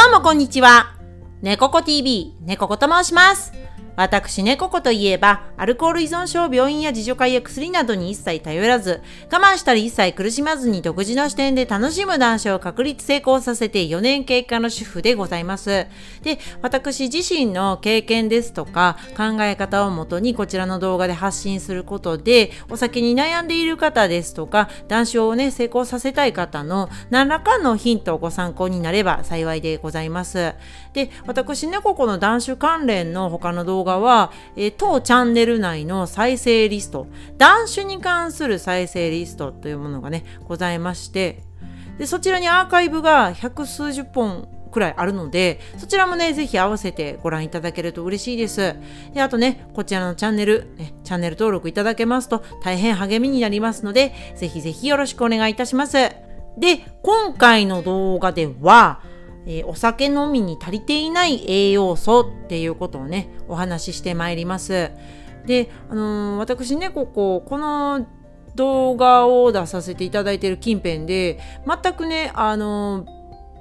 [0.00, 0.94] どうもこんにちは。
[1.42, 3.52] 猫子 TV、猫子と申します。
[3.98, 15.88] 私、猫子といえば、アルコール依存症、病院や自助会や薬などに一切頼らず、我慢したり一切苦しまずに独自の視点で楽しむ男子を確立成功させて4年経過の主婦でございます。
[16.22, 30.54] で、私自身の経験ですとか、考え方をもとにこちらの動画で発信することで、お酒に悩んでいる方ですとか、男子をね、成功させたい方の何らかのヒントをご参考になれば幸いでございます。
[30.92, 37.06] で、私、猫子の男子関連の他の動画画は、えー、当チャンネル内の再生リスト、
[37.36, 41.42] 男子に関する再生リストというものがね、ございまして、
[41.98, 48.76] でそちらにアーカイブが百数十本くらいあるので、そちらもね、ぜひ合わせてご覧いただけると嬉しいです。
[49.12, 55.96] で、あとね、こちらのチャンネル、ね、チャンネル登録いただけますと大変励みになりますので、ぜひぜひよろしくお願いいたします。
[56.58, 59.00] で、今回の動画では、
[59.48, 64.92] えー、お酒飲みに足りていない栄養素っていうことをねお話ししてまいります。
[65.46, 68.06] で、あのー、私ねこここの
[68.54, 73.18] 動画を出させていただいている近辺で全くねあのー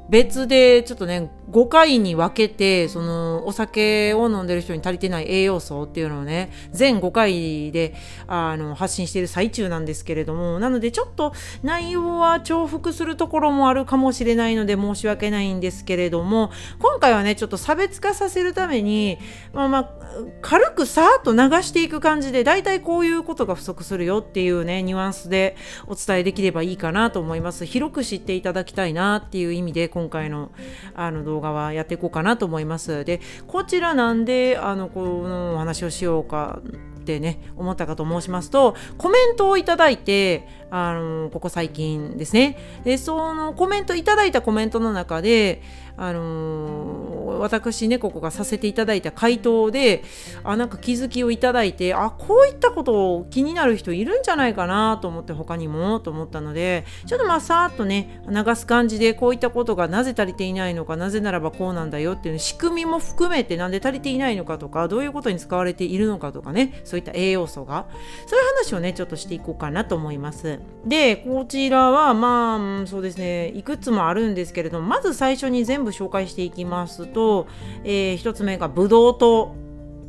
[0.10, 7.96] 別でちょっとね5回に分けてそのお酒を飲んでる人に足りてない栄養素っていうのをね全5回で
[8.28, 19.18] あの発信している最中なんですけれどもなのでちょっと内容は重複するところもあるかもしれないので申し訳ないんですけれども今回はねちょっと差別化させるために
[19.54, 19.98] まあまあ
[20.42, 27.66] 軽くさーっと流していく感じで大体こういうことが不足するよっていうねニュアンスでお伝えできればいいかなと思います。
[27.66, 30.52] 広く知っていただきたいなっていう意味で今回の
[30.96, 33.06] あの動画動画はやっていこうかなと思います。
[33.06, 36.60] でこちらなんであのこのお話をしようか
[37.00, 42.58] ってね思ったかと申しますとコメントをいただいてあのここ最近ですね。
[42.84, 45.62] でそのコメントいただいたコメントの中で
[45.98, 50.04] あの、私ねここがさせていただいた回答で
[50.44, 67.88] あなんか気づきをいただいてあこういったことを気になる人いるんじゃないかなと思って他にもと思ったのでちょっとまあさーっとね流す感じでこういったことがなぜ足りていないのかなぜならばこうなんだよっていう仕組みも含めてなんで足りていないのかとかどういうことに使われているのかとかねそういった栄養素が
[68.26, 70.57] そういう話をねちょっとしていこうかなと思います。
[70.86, 73.50] でこちらはまあそうですね。
[73.50, 77.48] いくつもあるんですけれどもまず最初に全部紹介していきますと、
[77.84, 79.56] えー、1つ目がブドウ糖、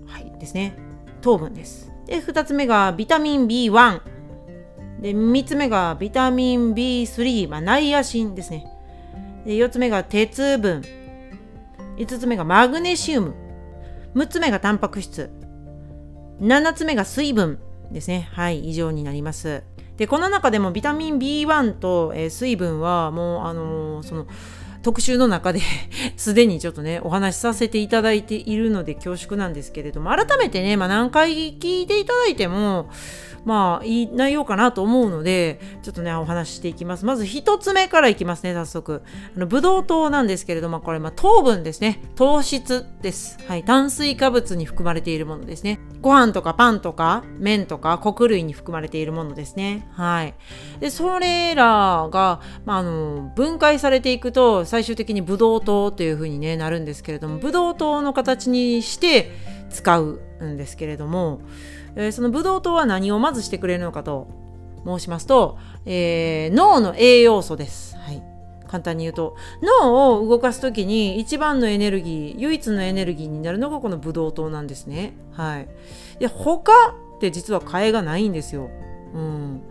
[0.07, 0.77] はい、ですね。
[1.21, 1.91] 糖分です。
[2.07, 4.01] で2つ目がビタミン B1
[5.01, 8.67] で3つ目がビタミン B3、まあ、ナイアシンですね。
[9.45, 10.83] で4つ目が鉄分。
[11.97, 13.35] 5つ目がマグネシウム。
[14.15, 15.31] 6つ目がタンパク質。
[16.41, 17.59] 7つ目が水分
[17.91, 18.29] ですね。
[18.33, 19.63] はい以上になります。
[19.99, 24.27] でこの中でもビタミン B1 と、えー、水分はもうあのー、その
[24.83, 25.61] 特集の中で
[26.16, 32.88] すでにちょっとねお話しさせていただいているので恐縮なんですけれども改めてね、まあ、何回聞いていただいても
[33.44, 37.05] まあいい内容かなと思うのでちょっとねお話ししていきます。
[37.05, 39.03] まず1つ目からいきますね早速。
[39.37, 42.03] あのブドウ糖なんですけれどもこれまあ糖分ですね。
[42.15, 43.38] 糖質です。
[43.47, 45.81] はい炭水化物に含まれているものですね。
[46.00, 49.88] ご飯とかパンとか麺とか穀類に含まれているものですね。
[49.93, 50.34] はい。
[50.81, 59.31] でそれらが、まあ、あの分解されていくと最終的にブドウ糖というふうに、ね、なるんですけれどもブドウ糖の形にして
[59.71, 61.41] 使うんですけれども
[61.99, 64.29] えー、そのブドウ糖は何をまずしてくれるのかと
[64.87, 67.97] 申しますと、えー、脳の栄養素です。
[67.97, 68.23] はい。
[68.69, 69.34] 簡単に言うと
[69.83, 75.15] 脳を動かす時に一番のエネルギー唯一のエネルギーになるのがこのブドウ糖なんですね。
[75.33, 75.69] はい、
[76.19, 76.73] で他
[77.17, 78.69] って実は替えがないんですよ。
[79.15, 79.62] うん、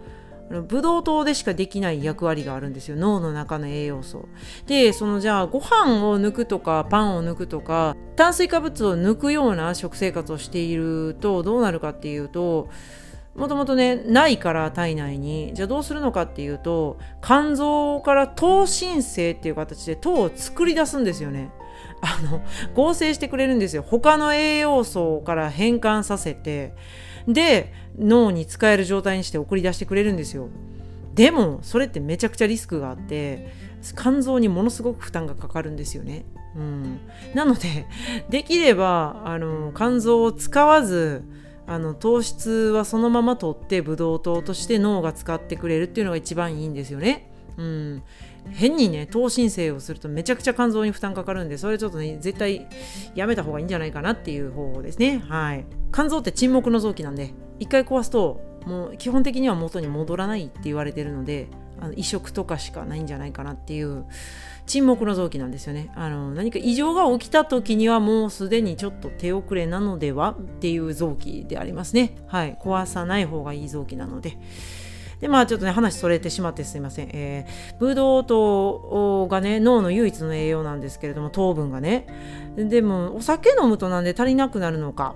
[0.50, 2.96] ブドウ糖でしかできない役割があるんですよ。
[2.96, 4.28] 脳の中の栄養素。
[4.66, 12.70] でそのじゃあご飯を抜くとかパンを抜くとか炭水化物を抜くような食生活をしているとどうなるかっていうと
[13.36, 15.52] もともとねないから体内に。
[15.54, 21.52] じゃあどうするのかっていうと肝臓から糖新生っていう形で糖を作り出すんですよね。
[22.02, 22.42] あの
[22.74, 23.84] 合成してくれるんですよ。
[23.86, 26.74] 他の栄養素から変換させて
[27.28, 30.50] で脳に使える状態にして送り出してくれるんですよ。
[31.14, 33.52] でもそれってめちゃくちゃリスクがあって
[33.96, 36.26] 肝臓にものすごく負担がかかるんですよね、
[36.56, 37.00] うん、
[37.34, 37.88] なので
[38.30, 41.24] できればあの肝臓を使わず
[41.66, 47.30] あの糖質はそのまま取ってブドウ糖として脳が使ってくれるっていうのが一番いいんですよね。
[47.58, 48.04] うん、
[48.52, 52.68] 変にね糖申請をするとめちゃくちゃ肝臓に負担かかるんでそれちょっとね絶対
[53.16, 55.24] やめた方がいいんじゃないかなっていう方法ですね。
[55.28, 55.66] はい。
[55.94, 61.48] 肝臓って沈黙の臓器なんで一回壊すともう基本的には元に戻らないって言われてるので
[61.80, 64.06] あの移植とかしかないんじゃないかなっていう
[64.66, 65.92] 沈黙の臓器なんですよね。
[65.96, 72.16] あの何か異常が起きた時にはもうすでにちょっと手遅れなのではっていう臓器でありますね。
[72.28, 72.58] はい。
[72.62, 74.38] 壊さない方がいい臓器なので。
[75.20, 82.08] でまあちょっとね話それてしまってすいません、えー、ブドウ糖がね脳の唯一の栄養なんですけれども糖分がね。
[82.56, 85.16] でもお酒飲むとなんで足りなくなるのか。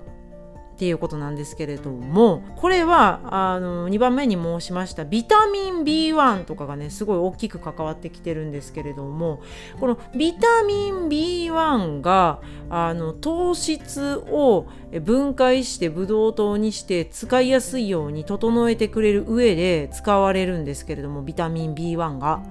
[0.73, 9.41] っていうことなんですけれどもこれはあの2番目に申しましたビタミン B1 とかがねすごい大きく関わってきてるんですけれども
[9.79, 14.65] このビタミン B1 があの糖質を
[15.01, 22.41] 分解してブドウ糖にして使いやすいように整えてくれる上で使われるんですけれどもビタミン B1 が。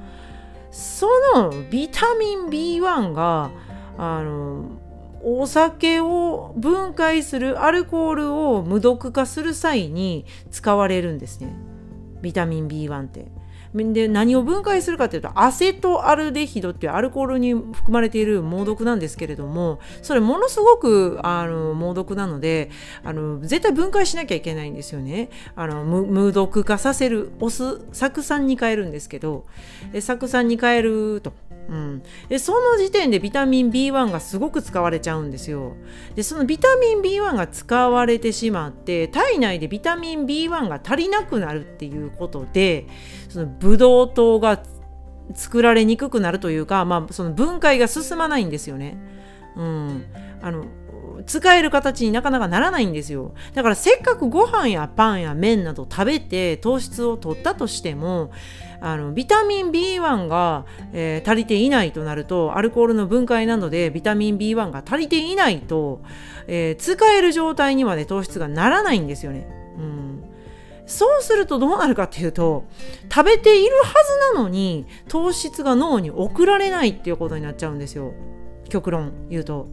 [0.70, 3.50] そのビタミン B1 が
[3.98, 4.64] あの
[5.22, 11.54] お酒を分解するアルコールを無毒化する際に使われるんですね。
[12.22, 13.26] ビタミン B1 って。
[13.72, 22.70] で何を分解するかというとアセトアルデヒドっていうアルコールに含まれている猛毒なんですけれどもそれものすごくあの猛毒なので
[23.04, 25.30] あの絶対分解しなきゃいけないんですよね。
[25.54, 29.46] あの無毒化させるお酢酢酸に変えるんですけど
[30.00, 31.32] 酢酸に変えると。
[31.70, 35.76] うん、でその時点でビタミン B1 がすごく使われちゃうんですよ。
[36.16, 42.88] でそのビタミン B1 が使われてしまって体内でビタミン B1 が足りなくなるっていうことで
[43.28, 44.60] そのブドウ糖が
[45.34, 48.98] 作られにくくなるというか、まあ、その分解が進まないんですよね。
[49.56, 50.04] うん、
[50.42, 50.64] あの
[51.26, 58.30] 使える形になかなかならないんですよだからせっかくご飯やパンや麺など食べて糖質を取ったとしても
[58.80, 66.02] あのビタミン B1 が、えー、足りていないとなるとアルコールの分解などでビタミン B1 が足りていないと、
[66.46, 69.46] えー、使える状態にまで糖質がならないんですよね。
[69.78, 70.24] うん
[70.90, 72.64] そうするとどうなるかっていうと
[73.08, 78.12] 食べているはずなのに糖質が脳に送られないっていうことになっちゃうんですよ
[78.68, 79.68] 極論言うと。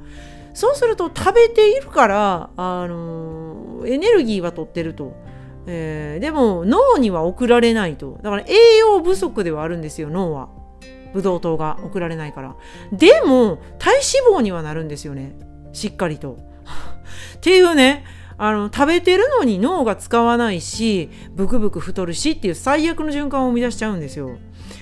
[0.57, 5.13] そうすると食べているから、あの、エネルギーは取ってると。
[5.67, 8.17] えー、でも脳には送られないと。
[8.23, 10.49] だから栄養不足ではあるんですよ、脳は。
[11.13, 12.55] ブドウ糖が送られないから。
[12.91, 13.99] でも、体
[14.31, 15.37] 脂肪にはなるんですよね。
[15.73, 16.39] しっかりと。
[17.37, 18.03] っていうね、
[18.39, 24.37] あの食べてるのに脳が使わないしブクブク太るしっていう最悪の循環を生み出しちゃうんですよ。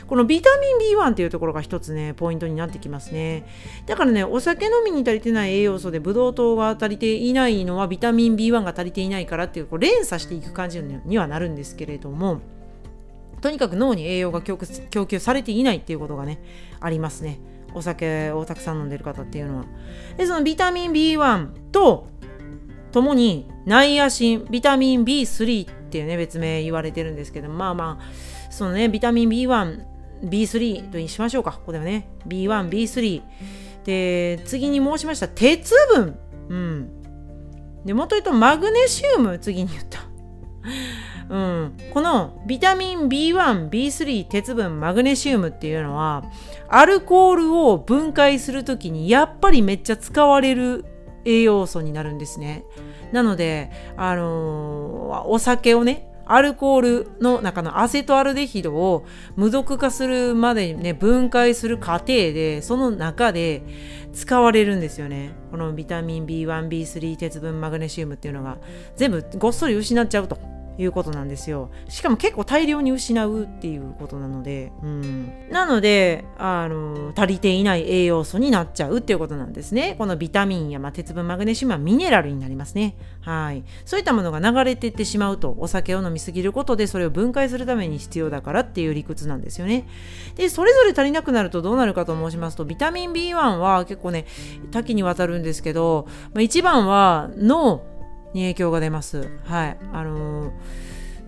[0.07, 0.49] このビタ
[0.79, 3.45] ミン B1 っていうところが一つねポイントになってきますね。
[3.85, 12.41] だからねお酒飲みに足りてない栄養素でブドウ糖が足りていないのはビタミン B1 が足りていないからっていうこう連鎖していく感じにはなるんですけれども
[13.41, 14.57] とにかく脳に栄養が供
[15.05, 16.41] 給されていないっていうことがね
[16.79, 17.39] ありますね。
[17.73, 19.65] お酒をたくさん飲んでる方っていうのは。
[20.17, 22.07] でそのビタミン B1 と
[22.91, 29.94] ともにナイアシンビタミン B3 っていうね別名言われてるんですけどまあまあそのねビタミン B1
[30.25, 31.51] B3 としましょうか。
[31.51, 32.07] ここではね。
[32.27, 33.21] B1、B3。
[33.85, 36.17] で、次に申しました鉄分。
[36.49, 36.89] うん。
[37.85, 39.99] で、もと言うとマグネシウム、次に言った。
[41.29, 46.23] うん、このビタミン B1、B3、鉄分、マグネシウムっていうのは
[46.67, 50.85] アルコールを分解する時にやっぱりめっちゃ使われる
[51.25, 52.63] 栄養素になるんですね。
[53.11, 59.05] なので、あのー、お酒をねアルコールの中のアセトアルデヒドを
[59.35, 63.63] 無毒化するまでにね分解する過程でその中で
[64.13, 65.31] 使われるんですよね。
[65.51, 68.57] このビタミン B1、B3 鉄分マグネシウムっていうのが。
[68.95, 70.37] 全部ごっそり失っちゃうと。
[70.77, 71.69] いうことなんですよ。
[71.87, 79.95] しかも結構大量に失うっていうことなので、うん、なのであの足りていない栄養素になっちゃうっていうことなんですね。
[79.97, 82.95] このビタミンや、まあ、鉄分マグネシウムはミネラルになりますね。
[83.21, 83.63] はい。
[83.85, 89.87] そういったものが流れていってしまうとお酒を飲みすぎることでそれを分解するために必要だからっていう理屈なんですよね。
[90.35, 94.25] でそれぞれ足りなくなるとどうなるかと申しますとビタミン B1 は結構ね
[94.71, 97.94] 多岐にわたるんですけど、まあ、一番は脳
[98.35, 99.29] に影響が出ます。
[99.45, 99.77] はい。
[99.93, 100.51] あのー、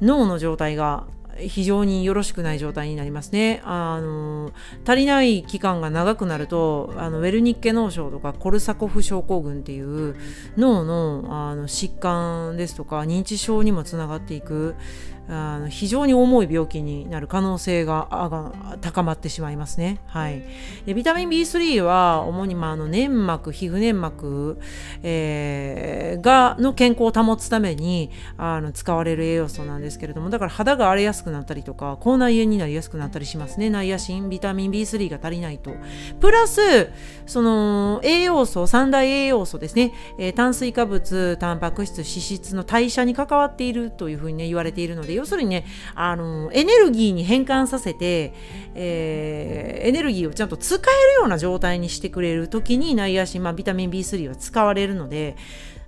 [0.01, 1.07] 脳の状態が
[1.39, 3.61] 非常によろしくない状態になりますね。
[3.63, 4.51] あの
[4.85, 10.15] 足りない期間が長くなるとあのウェルニッケ脳症とかコルサコフ症候群っていう
[10.57, 14.75] 脳のあの疾患ですとか認知症にもつながっていく
[15.29, 19.99] あの非常に重い病気になる可能性が高まってしまいますね。
[20.07, 20.43] はい、
[20.85, 24.59] でビタミン B3 は主にまあの粘膜皮膚粘膜、
[25.03, 33.69] えー、がの健康を保つためにあの使われる栄養素なんですけれどもだから肌が荒れやすくなったりとか口内炎になりやすくなったりしますね。
[33.69, 35.71] ナイアシンビタミン B3 が足りないと。
[36.21, 36.89] プラス
[37.25, 48.33] その栄養素三大栄養素ですね、えー、炭水化物タンパク質脂質の代謝に関わっているというふうに、ね、言われているので要するにねあのエネルギーに変換させて、
[48.75, 55.35] えー、エネルギーをちゃんと使えるような状態にしてくれる時にナイアシン、まあ、ビタミン B3 は使われるので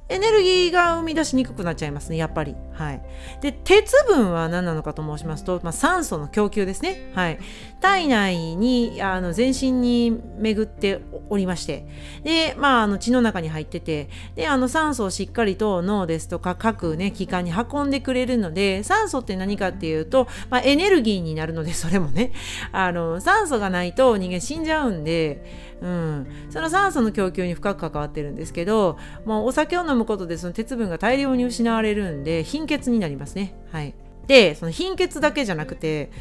[0.10, 2.56] エネルギーが生み出しにくくなっちゃいますね、やっぱり。
[2.74, 3.02] はい。
[3.42, 7.12] で、鉄分は何なのかと申しますと、まあ、酸素の供給ですね。
[7.14, 7.40] はい。
[7.82, 11.88] 体内に、あの、全身に巡っておりまして、
[12.24, 22.34] で、まあ、あの、血の中に入ってて、で、あの、酸素をしっかりと脳ですとか各ね、器官に運んでくれるので、酸素って何かっていうと、まあ、エネルギーになるので、 それもね、
[22.72, 33.56] あの、酸素がないと人間死んじゃうんで、うん、その酸素の供給に深く関わってるんですけど、もうお酒を飲むことでその鉄分が大量に失われるんで貧血になりますね。
[33.72, 33.94] はい、
[34.28, 36.12] でその貧血だけじゃなくて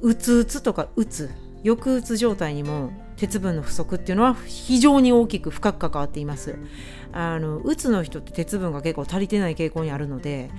[0.00, 1.30] うつうつとかうつ
[1.64, 6.56] 抑うつ状態にも鉄分の不足っていうのは非常に大きく深く関わっています。
[7.12, 10.50] あのうつの人って鉄分が結構足りてない傾向にあるので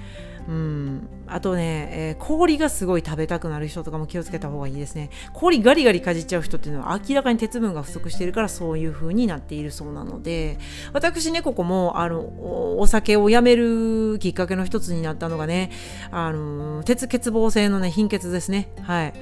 [0.49, 5.11] うん、あとね、えー、氷がすごい食べたくなる人とかも気をつけた方がいいですね。
[5.31, 10.57] 氷ガリガリかじっちゃう人っていうのは明らかに鉄分が不足してるからそういう風になっているそうなので
[10.91, 15.69] 私ねここもあのお酒をやめるきっかけの一つになったのがね
[16.09, 18.71] あの鉄欠乏性のね貧血ですね。
[18.81, 19.13] はい。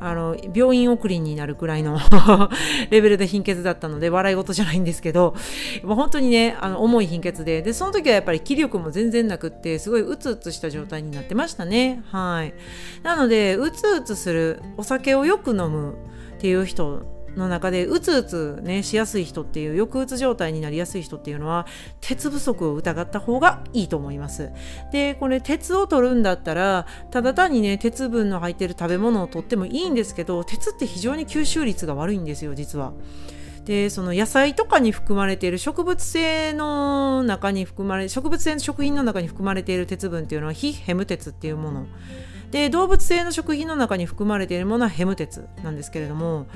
[0.00, 1.98] あの病院送りになるくらいの
[2.90, 5.34] レベルで貧血だったので笑い事じゃないんですけど
[5.82, 12.02] もう本当にねあの重い貧血ででその時はやっぱり気力も全然なくってすごいうつうつした状態になってましたね。
[12.10, 12.54] はい。
[13.02, 15.94] なのでうつうつするお酒をよく飲む
[16.36, 17.02] っていう人
[17.36, 21.66] の中でうつうつねしやすい人っていう抑うつ状態になりやすい人っていうのは
[22.00, 24.50] 鉄不足を疑った方がいいと思います
[24.92, 32.92] でこれ鉄を取るんだったらただ単にね鉄分の入ってる食べ物を取ってもいいんですけど鉄って非常に吸収率が悪いんですよ実は。
[33.64, 41.86] でその野菜とかに含まれている植物性の中に含まれ植物性の食品の中に含まれている鉄分っていうのは非ヘム鉄っていうもの
[42.54, 46.46] で動物性の食品の中に含まれているものはヘム鉄なんですけれども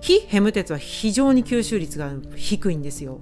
[0.00, 3.18] 非ヘム鉄は非常に吸収率が低いんですよ。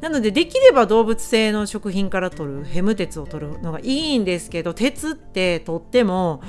[0.00, 6.42] なのでできれば動物性の食品から取るヘム鉄を取るのがいいんですけど鉄ってとっても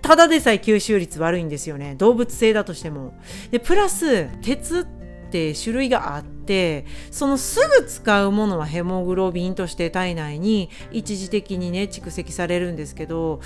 [0.00, 1.96] ただでさえ吸収率悪いんですよね。
[1.96, 3.18] 動物性だとしても。
[3.50, 13.40] でプラス鉄って種類があってそのすぐ使うものはヘモグロビンとして体内に一時的にね蓄積されるんですけど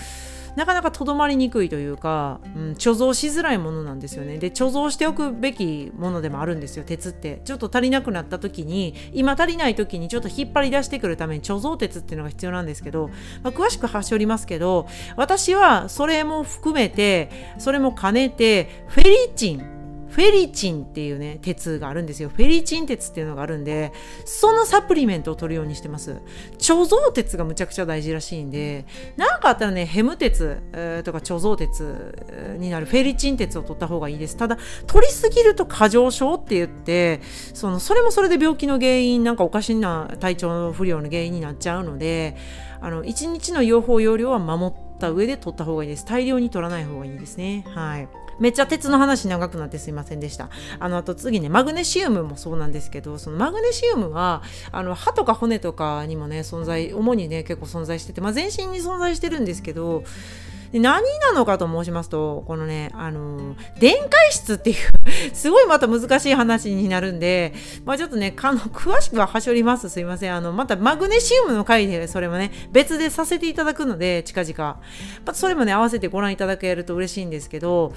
[0.57, 4.39] なかなかとどまりにくいというか、うん、貯蔵しづらいものなんですよね。
[4.39, 6.85] で貯蔵しておくべきものでもあるんですよ。
[6.85, 7.41] 鉄って。
[7.45, 13.09] ちょっと足りなくなった時に今足りない時にちょっと引っ張り出してくるために貯蔵鉄っていうのが必要なんですけど、
[13.43, 19.82] まあ、詳しく端折りますけど私はそれも含めてそれも兼ねてフェリチン
[20.13, 22.29] フェリチンっていうね、鉄があるんですよ。
[22.29, 23.93] フェリチン鉄っていうのがあるんで、
[24.27, 26.21] そのサプリメントを取るようにしてます。
[26.59, 28.85] 貯蔵鉄がむちゃくちゃ大事らしいんで、
[29.17, 34.37] なんかあったらね、ヘム鉄、えー、とか貯蔵鉄になるフェリチン鉄を取った方がいいです。
[34.37, 37.23] ただ、取りすぎると過剰症って言って、
[37.55, 42.37] その、それもそれで病気の原因、なんかおかしな体調の不良の原因になっちゃうので、
[42.83, 46.05] あの、1日の用法用量は守った上で取った方がいいです。
[46.05, 47.65] 大量に取らない方がいいですね。
[47.69, 48.22] はい。
[48.43, 50.51] めっちゃ鉄の話長くなってすいませんでした。
[50.81, 60.03] あの、あと次ね、マグネシウムもそうなんですけど、そのマグネシウムは、あの、歯とか骨とかにもね、存在、主にね、結構存在してて、まあ、全身に存在してるんですけど、
[60.73, 64.77] で何なのかと申しますと、このね、あの、電解質っていう
[65.35, 67.53] すごいまた難しい話になるんで、
[67.85, 69.91] まあちょっとね、あの詳しくは端折ります。
[69.91, 70.35] すいません。
[70.35, 74.55] あの、またマグネシウムの回でそれもね、別でさせていただくので、近々。
[74.59, 74.81] ま
[75.27, 77.93] たそれもね、合わせてご覧いただけると嬉しいんですけど、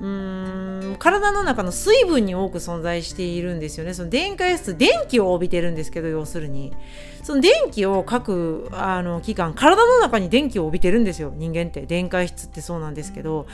[0.00, 3.94] うーん、体の中の水分に多く存在しているんですよね。
[3.94, 6.74] その電解質、電気を帯びてるんですけど、要するに。
[7.22, 13.46] その電気を各あの器官体の中に電気を帯びてるんですよ人間って電解質ってそうなんですけど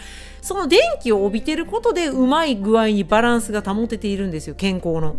[0.43, 5.17] その電気を帯びてることでうまい具合にバランスが保てているんですよ健康の。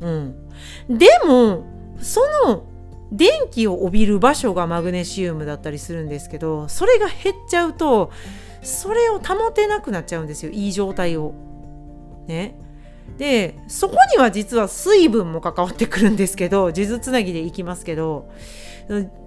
[0.00, 0.48] うん、
[0.88, 1.66] でも
[2.00, 2.64] その
[3.12, 8.10] 電気を帯びる場所がマグネシウムだったりするんですけどそれが減っちゃうと
[8.62, 11.34] それを保てなくなっちゃうんですよいい状態を。
[12.26, 12.58] ね。
[13.18, 18.30] でそこには実は水分も関わってくるんですけど数珠つなぎでいきますけど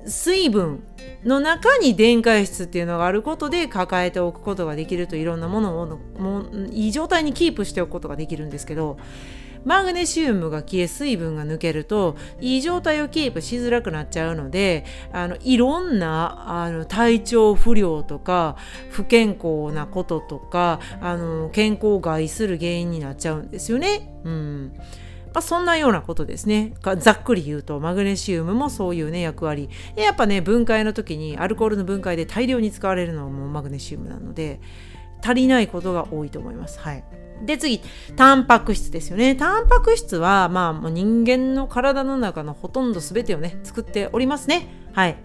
[0.05, 0.83] 水分
[1.23, 8.97] の中に電解質っていうのがあることで抱えておくことができるといろんなものをもいい状態にキープしておくことができるんですけど
[9.65, 18.57] マグネシウムが消え水分が抜けるといい状態をキープしづらくなっちゃうのであのいろんなあの体調不良とか
[18.89, 24.13] 不健康なこととかあの健康を害する原因になっちゃうんですよね。
[24.23, 24.73] うん。
[25.33, 26.73] まあ、そんなようなことですね。
[26.99, 29.69] ざっくり言うとマグネシウムもそういうね役割。
[29.95, 34.61] やっぱね分解の時にアルコールの分解で大量に使われるのもマグネシウムなので
[35.23, 36.79] 足りないことが多いと思います。
[36.79, 37.03] はい。
[37.45, 37.81] で次
[38.15, 39.35] タンパク質ですよね。
[39.35, 44.67] タンパク質はまあもう人間の体の中のほとんど全てをね作っておりますね。
[44.93, 45.17] はい。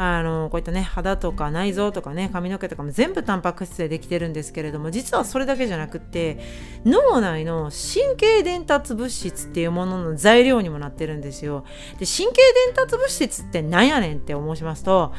[0.00, 6.38] あのこういったね肌とか内臓とかね髪の毛とかも全部タンパク質でできてるんですけれども実はそれだけじゃなくって
[6.84, 11.64] 脳内の神経伝達物質っていうものの材料にもなってるんですよ。
[11.98, 12.34] で神経
[12.66, 15.12] 伝達物質って何やねんって申しますと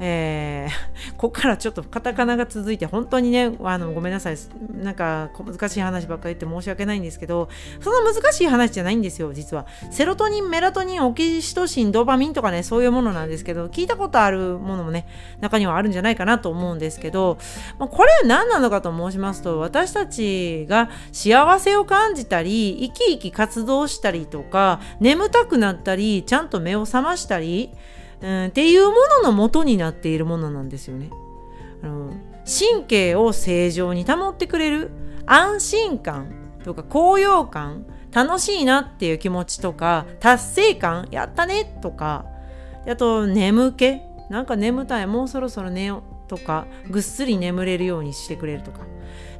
[0.00, 4.36] えー、 ここからちょっとカタカナが続いて本当にねあのごめんなさい。
[4.72, 7.48] なんか難しい話ばっかり言って申し訳ないんですけど
[7.80, 9.66] そんな難しい話じゃないんですよ実は。
[9.90, 15.06] セロトニンメラトニンオキシトシンドーパミンとかねそういうものなんですけど聞いたことあるものもね
[15.40, 17.38] 中にはあるんじゃないかなと思うんですけど、
[17.78, 27.70] まあ、これは何なのかと申しますと私たちが幸せを感じたり生き生き活動したりとか眠たくなったりちゃんと目を覚ましたり
[28.22, 31.10] うん、っていうものの元になっているものなんですよね。
[31.82, 32.12] あの
[32.44, 34.90] 神経を正常に保ってくれる
[35.26, 36.32] 安心感
[36.64, 42.26] とか高揚感楽しいなっていう気持ちとか達成感やったねとか
[42.86, 48.80] あと眠気なんか眠たいもうそろそろ寝ようとかぐっすり眠れるようにしてくれるとか。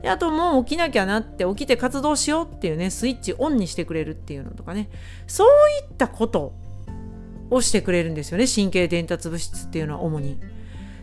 [0.03, 4.91] であともう起きなきゃなって起きて活動しようっていうねスイッチオンにしてくれるっていうのとかね。
[5.27, 5.49] そう
[5.81, 6.53] いったこと
[7.55, 8.47] をしてくれるんですよね。
[8.47, 10.39] 神経伝達物質っていうのは主に。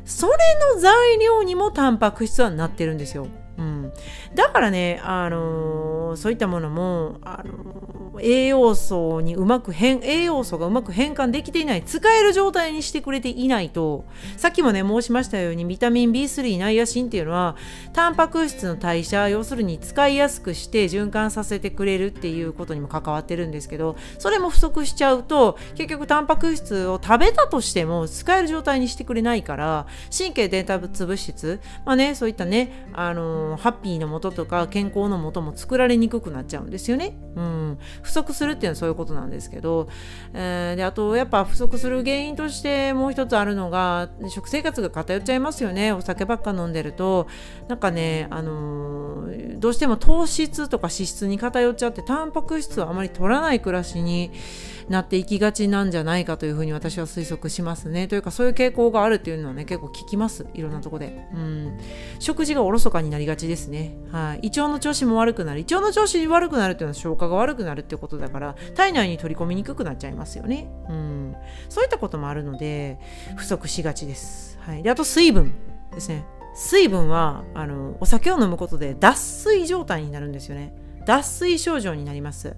[0.05, 0.33] それ
[0.73, 3.27] の材料にもタンパク質はなってるんですよ。
[3.59, 3.93] うん、
[4.33, 14.05] だからね、あのー、そういったものも、あのー、栄養素にうまく変栄養素がうまく変換できていない使える状態にしてくれていないと
[14.37, 17.57] さっきもね申しましたようにビタミン B3 ナイアシンっていうのは
[17.91, 29.85] タンパク質の代謝要するに使いやすくして循環させてくれるっていうことにも関わってるんですけどそれも不足しちゃうと結局タンパク質を食べたとしても使える状態にしてくれないから
[30.17, 37.17] 神経伝達物質まあねそういったねあのーハッピーのもとか健康のもとも作られにくくなっちゃうんですよね。
[37.35, 39.87] うん、不足するっていうのはそういうことなんですけど、
[40.33, 45.91] えー、であとやっぱ不足する原因としてもう一つあるのが食生活が偏っちゃいますよね。
[45.91, 47.27] お酒ばっか飲んでると。
[47.67, 54.31] なんかね、あのー、どうしても糖質とか脂質に偏っちゃってタンパク質をあまり取らない暮らしに
[54.89, 58.07] なっていきがちなんじゃないかというふうに私は推測しますね。
[58.07, 61.27] というかそういう傾向があるっていうのはね結構聞きますいろんなとこで。
[61.33, 61.77] うん、
[62.19, 63.95] 食事がおろそかになりがちですね。
[64.11, 70.67] はい、胃腸の調子も悪くなる胃腸の調子悪くなるっていうのは消化が悪くなるってことだから体内に取り込みにくくなっちゃいますよね。
[70.89, 71.35] うん、
[71.69, 72.99] そういったこともあるので
[73.35, 74.57] 不足しがちです。
[74.61, 75.53] はい、であと水分
[75.93, 76.25] ですね。
[76.55, 80.73] 水分はあのお酒を飲むことで脱水状態になるんですよね。
[81.05, 82.55] 脱水症状になります。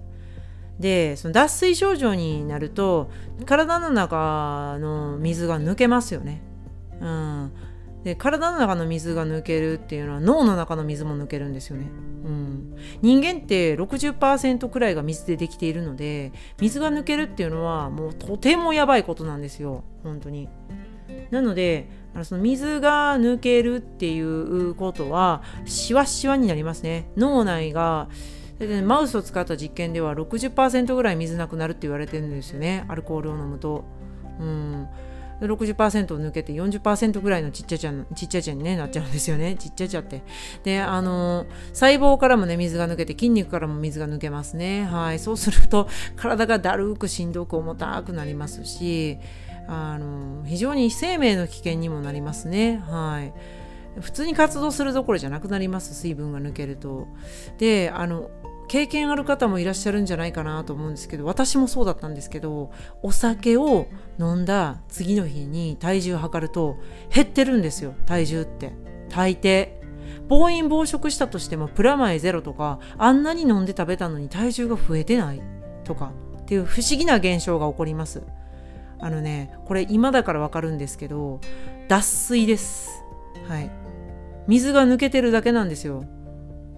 [0.78, 3.10] でその脱水症状になると
[3.46, 6.42] 体の中の水が抜けますよね。
[7.00, 7.52] うん、
[8.04, 11.86] で体の中の水が抜けるっていうのは脳の中の水も抜けるんですよね。
[12.24, 20.48] うん、人間って60%くらいが水でできているので水が抜けるっていうのはもうとてもやばいことなんですよ本当に。
[21.30, 21.88] なので
[22.22, 27.10] その水が抜けるっていうことはしわしわになりますね。
[27.16, 28.08] 脳内が
[28.66, 33.84] で、ね、マウスを使った実験では60%ぐらい水なくなるって言われてるんですよねアルコールを飲むと。
[34.40, 34.88] うん
[35.46, 40.22] 60%を抜けて40%ぐらいのちっちゃちゃちっちゃちゃに、ね、なっちゃうんですよね ちっちゃちゃって。
[40.62, 44.84] であの細胞からもね水が抜けて筋肉からも水が抜けますね。
[44.84, 49.18] はいそうすると体がだるくしんどく重たくなりますし
[49.66, 52.82] あの非常に生命の危険にもなりますね。
[52.88, 53.32] はい
[54.00, 57.08] 普通に活動するどころじゃなくなります水分が抜けると。
[57.58, 58.30] であの
[58.72, 63.86] 経験ある方もいらっしゃるんじゃないかなと思うんですけど私もそうだったんですけどお酒を
[64.18, 66.78] 飲んだ次の日に体重測ると
[67.14, 68.72] 減ってるんですよ体重って。
[69.10, 69.72] 大抵。
[70.26, 75.42] 暴飲暴食したとしてもプラマイゼロとかあんなに飲んで食べたのに体重が増えてない
[75.84, 78.22] とかっていう不思議な現象が起こります。
[78.98, 81.42] あのねこれ今だからわかるんですけど
[81.88, 83.04] 脱水です。
[83.46, 83.70] はい。
[84.48, 86.06] 水が抜けてるだけなんですよ。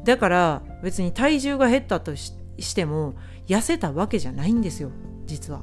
[0.04, 3.14] だから別に体重が減ったとしても
[3.46, 4.90] 痩せたわけじゃないんですよ
[5.26, 5.62] 実は。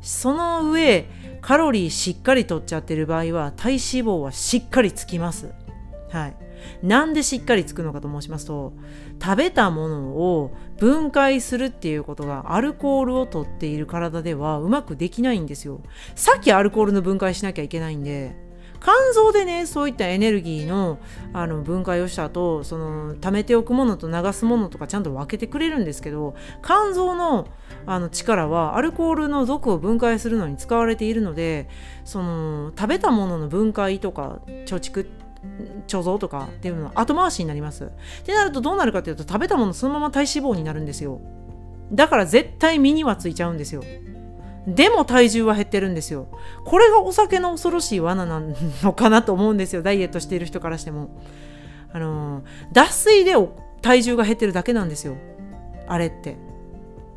[0.00, 1.08] その上
[1.40, 5.52] カロリーしっかりとっちゃってる場合は体脂肪はしっかりつきます。
[6.10, 6.36] はい。
[6.82, 8.72] なんでしっかりつくのかと申しますと
[9.20, 15.80] 食べたものを分解するっていうことがアルコールを取っている体ではうまくできないんですよ。
[16.14, 18.51] さっきアルコールの分解しなきゃいけないんで。
[18.82, 20.98] 肝臓でねそういったエネルギーの
[21.32, 27.48] あの分解をした後その溜めておくものと流すものとかちゃんと分けてくれるんですけど肝臓の
[27.86, 31.68] あの力はアルコールの毒を分解するのに使われているので
[32.04, 35.08] その食べたものの分解とか貯蓄
[35.88, 37.84] 貯蔵とかっていうのは後回しになります。
[37.84, 37.88] っ
[38.24, 41.20] てなるとどうなるかというと食べたものそのまま体脂肪になるんですよ。
[41.92, 43.82] だから絶対身にはついちゃうんですよ。
[44.66, 46.28] でも体重は減ってるんですよ。
[46.64, 48.40] これがお酒の恐ろしい罠な
[48.82, 49.82] のかなと思うんですよ。
[49.82, 51.10] ダイエットしている人からしても。
[51.94, 53.34] あの脱水で
[53.82, 55.16] 体重が減ってるだけなんですよ。
[55.86, 56.36] あれって。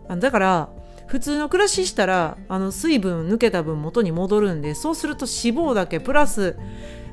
[0.10, 0.70] だから
[1.08, 6.58] 普通の暮らししたらあの水分抜けた分元に戻るんでそうすると脂肪だけプラス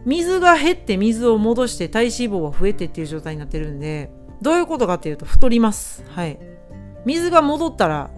[0.05, 6.39] 水が減って水を戻して体脂肪は増えてっていう状態になってるんでどういうことかっていうと太りますはい
[7.05, 8.11] 水が戻ったら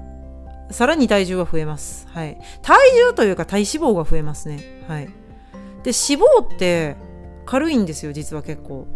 [0.70, 2.06] さらに体重が増えます。
[2.08, 2.38] はい。
[2.62, 4.84] 体重というか体脂肪が増えますね。
[4.88, 5.06] はい。
[5.06, 5.12] で
[5.90, 6.96] 脂肪って
[7.46, 8.86] 軽いんですよ実は結構。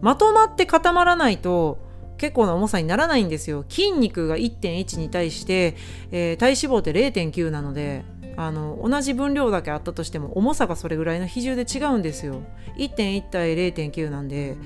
[0.00, 1.78] まとまって固まらないと
[2.18, 3.64] 結構な重さにならないんですよ。
[3.68, 5.76] 筋肉が1.1に対して、
[6.10, 8.04] えー、体脂肪って0.9なので
[8.36, 12.42] あの同じ分量だけあったとしても重さがそれぐらいの比重で違うんですよ。
[12.76, 14.56] 1.1対0.9なんで。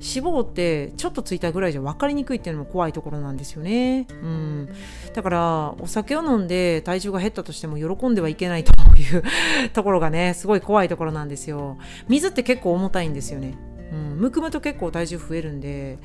[0.00, 4.06] 脂肪ってちょっとついたぐらいじゃ分かりにくいっていうのも怖いところなんですよね。
[4.10, 4.68] うん。
[5.14, 11.78] だからお酒を飲んで体重が減ったとしても喜んではいけないというところがね すごい怖いところなんですよ。
[12.08, 13.54] 水って結構重たいんですよね。
[13.92, 15.98] うん、むくむと結構体重増えるんで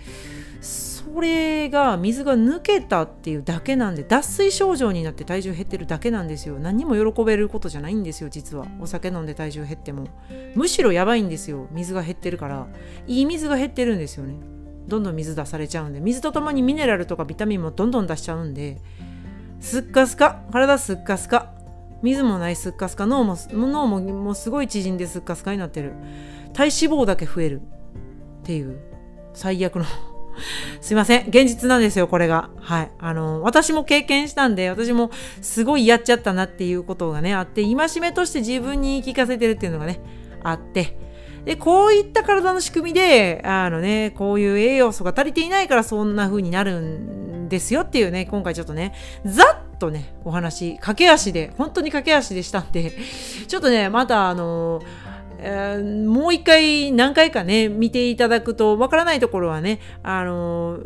[1.14, 6.58] それが水が抜けたっていうだけなんで脱水症状になって体重減ってるだけなんですよ。
[6.58, 8.66] 何にも喜べることじゃないんですよ実は。
[8.80, 10.08] お酒飲んで体重減っても。
[10.56, 12.68] むしろやばいんですよ水が減ってるから。
[13.08, 14.36] いい水が減ってるんですよね。
[14.88, 16.00] どんどん水出されちゃうんで。
[16.00, 18.80] 水とともにミネラルとかビタミンもどんどん出しちゃうんで。
[19.60, 20.42] すっかすか。
[20.52, 21.54] 体すっかすか。
[22.02, 23.06] 水もないすっかすか。
[23.06, 25.92] 脳も脳ももうすごい縮んですっかすかになってる。
[26.54, 26.72] 体脂
[27.04, 28.80] 肪だけ増えるっていう。
[29.34, 29.86] 最悪の
[30.82, 31.28] すいません。
[31.28, 32.50] 現実なんですよ、これが。
[32.60, 32.92] はい。
[33.00, 40.00] あの、私も経験したんで、私もすごいやっちゃったなっていうことがね、あって、戒めとして自分に言い聞かせてるっていうのがね、
[40.44, 40.98] あって、
[41.46, 48.94] で、こういった体の仕組みで、あのね、こういう栄養素が足りていないからそんな風になるんですよっていうね、今回ちょっとね、
[49.26, 52.94] ざっとね、お話、駆け足で、本当に駆け足でしたんで、
[53.48, 55.11] ちょっとね、またあのー
[55.44, 60.80] え、もう一回何回かね見ていただくとわからないところはねあの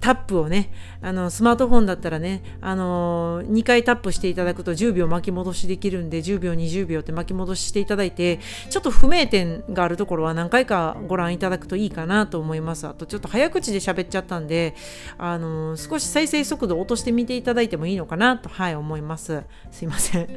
[0.00, 0.70] タップをね
[1.00, 12.86] あのスマートフォンだったらねあの2回タップしていただくと10秒巻き戻しできるんで10秒20秒って巻き戻ししていただいてちょっと不明点があるところは何回かご覧いただくといいかなと思います。
[12.86, 14.74] あとちょっと早口で喋っちゃったんで
[15.16, 19.42] あの少し再生速度を落としてみていただいてもいいのかなとはい思います。
[19.70, 20.28] すいません。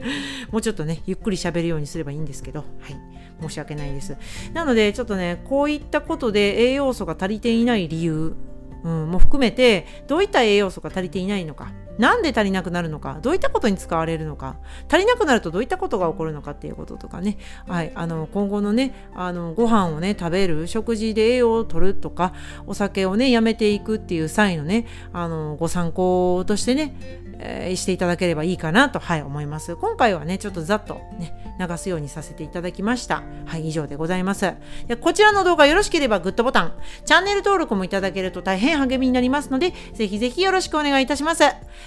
[0.51, 3.24] もうちょっとねゆっくり喋るようにすればいいんですけどはい。
[3.41, 4.17] 申し訳ないです。
[4.53, 8.35] なので、ちょっとね、こういったことで栄養素が足りていない理由、
[8.83, 14.57] うん、も含めて、どういった栄養素が足りていないのか、なんで足りなくなるのか、どういったことに使われるのか、
[14.89, 22.33] 足りなくなるとどういったことが起こるのかっていうこととかね、はい、あの今後のね、あのご飯をね、食べる、食事で栄養を取るとか、
[22.67, 26.95] お酒をね、やめていくっていう際のね、あのご参考としてね、
[27.39, 29.75] えー、していただければいいかなと、はい、思います。
[29.75, 33.23] 今回はね、ちょっとざっとね、流すようにさせていただきました。
[33.45, 34.53] はい、以上でございます。
[34.87, 36.73] でこちらの動画よろしければグッドボタン、
[37.05, 41.43] チャンネル登録もいただけると大変励みになりますので、ぜひぜひよろしくお願いいたします。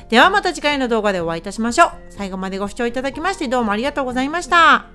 [0.09, 1.91] ではまた次回の動画でお会いいたしましょう。
[2.11, 4.87] 最後までご視聴いただきましてどうもありがとうございました。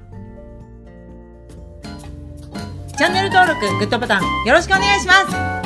[2.95, 5.62] チャンネル登録、グッドボタンよろしくお願いします。